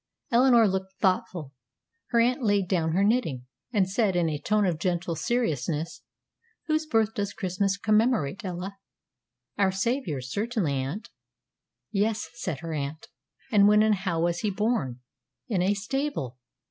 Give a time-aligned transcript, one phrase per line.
[0.31, 1.53] Eleanor looked thoughtful;
[2.07, 6.01] her aunt laid down her knitting, and said, in a tone of gentle seriousness,
[6.65, 8.77] "Whose birth does Christmas commemorate, Ella?"
[9.59, 11.09] "Our Savior's, certainly, aunt."
[11.91, 13.09] "Yes," said her aunt.
[13.51, 15.01] "And when and how was he born?
[15.47, 16.35] In a stable!